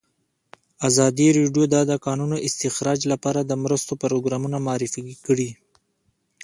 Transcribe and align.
ازادي 0.89 1.27
راډیو 1.37 1.63
د 1.73 1.75
د 1.91 1.93
کانونو 2.05 2.35
استخراج 2.47 2.99
لپاره 3.13 3.39
د 3.43 3.51
مرستو 3.63 3.93
پروګرامونه 4.03 4.57
معرفي 4.67 5.01
کړي. 5.27 5.49